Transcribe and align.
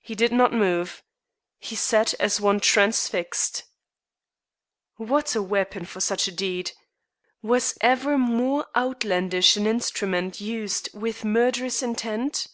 He 0.00 0.16
did 0.16 0.32
not 0.32 0.52
move. 0.52 1.04
He 1.60 1.76
sat 1.76 2.12
as 2.14 2.40
one 2.40 2.58
transfixed. 2.58 3.62
What 4.96 5.36
a 5.36 5.42
weapon 5.44 5.84
for 5.84 6.00
such 6.00 6.26
a 6.26 6.32
deed! 6.32 6.72
Was 7.40 7.78
ever 7.80 8.18
more 8.18 8.66
outlandish 8.74 9.56
instrument 9.56 10.40
used 10.40 10.88
with 10.92 11.24
murderous 11.24 11.84
intent? 11.84 12.48